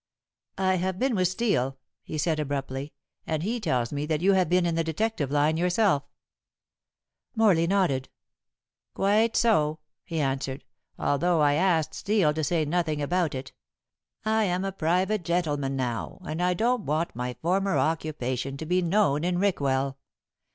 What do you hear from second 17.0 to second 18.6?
my former occupation